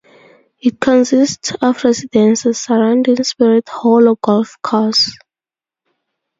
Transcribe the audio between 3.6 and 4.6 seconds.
Hollow Golf